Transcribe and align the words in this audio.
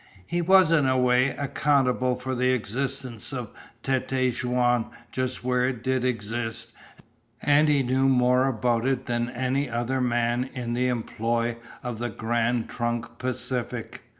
He 0.25 0.41
was, 0.41 0.71
in 0.71 0.87
a 0.87 0.97
way, 0.97 1.29
accountable 1.29 2.15
for 2.15 2.33
the 2.33 2.53
existence 2.53 3.31
of 3.31 3.51
Tête 3.83 4.31
Jaune 4.33 4.87
just 5.11 5.43
where 5.43 5.69
it 5.69 5.83
did 5.83 6.03
exist, 6.03 6.71
and 7.39 7.69
he 7.69 7.83
knew 7.83 8.07
more 8.09 8.47
about 8.47 8.87
it 8.87 9.05
than 9.05 9.29
any 9.29 9.69
other 9.69 10.01
man 10.01 10.49
in 10.55 10.73
the 10.73 10.87
employ 10.87 11.57
of 11.83 11.99
the 11.99 12.09
Grand 12.09 12.67
Trunk 12.67 13.19
Pacific. 13.19 14.01